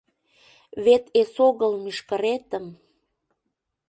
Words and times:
Вет 0.83 1.03
эсогыл 1.21 1.73
мӱшкыретым 1.83 2.65